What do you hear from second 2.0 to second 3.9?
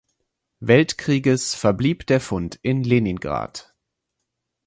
der Fund in Leningrad.